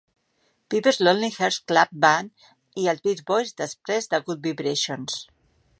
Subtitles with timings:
[0.73, 2.49] Pepper's Lonely Hearts Club Band"
[2.85, 5.21] i els Beach Boys després de "Good Vibrations".